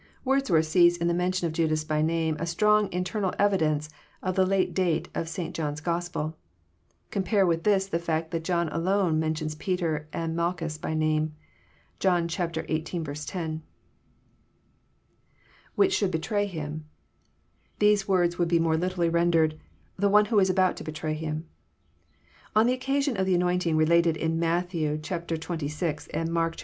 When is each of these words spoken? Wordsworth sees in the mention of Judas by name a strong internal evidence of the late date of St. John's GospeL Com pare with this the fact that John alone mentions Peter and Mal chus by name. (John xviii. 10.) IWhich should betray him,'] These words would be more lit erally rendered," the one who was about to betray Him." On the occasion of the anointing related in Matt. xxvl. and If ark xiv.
Wordsworth 0.25 0.65
sees 0.65 0.97
in 0.97 1.07
the 1.07 1.13
mention 1.13 1.45
of 1.45 1.53
Judas 1.53 1.83
by 1.83 2.01
name 2.01 2.35
a 2.39 2.47
strong 2.47 2.91
internal 2.91 3.35
evidence 3.37 3.87
of 4.23 4.35
the 4.35 4.47
late 4.47 4.73
date 4.73 5.09
of 5.13 5.29
St. 5.29 5.53
John's 5.55 5.79
GospeL 5.79 6.33
Com 7.11 7.21
pare 7.21 7.45
with 7.45 7.65
this 7.65 7.85
the 7.85 7.99
fact 7.99 8.31
that 8.31 8.43
John 8.43 8.67
alone 8.69 9.19
mentions 9.19 9.53
Peter 9.53 10.07
and 10.11 10.35
Mal 10.35 10.55
chus 10.55 10.79
by 10.79 10.95
name. 10.95 11.35
(John 11.99 12.27
xviii. 12.27 12.81
10.) 12.81 13.61
IWhich 15.77 15.91
should 15.91 16.09
betray 16.09 16.47
him,'] 16.47 16.85
These 17.77 18.07
words 18.07 18.39
would 18.39 18.47
be 18.47 18.57
more 18.57 18.77
lit 18.77 18.93
erally 18.93 19.13
rendered," 19.13 19.59
the 19.99 20.09
one 20.09 20.25
who 20.25 20.37
was 20.37 20.49
about 20.49 20.77
to 20.77 20.83
betray 20.83 21.13
Him." 21.13 21.45
On 22.55 22.65
the 22.65 22.73
occasion 22.73 23.17
of 23.17 23.27
the 23.27 23.35
anointing 23.35 23.77
related 23.77 24.17
in 24.17 24.39
Matt. 24.39 24.69
xxvl. 24.71 25.31
and 26.11 26.27
If 26.29 26.35
ark 26.37 26.55
xiv. 26.55 26.59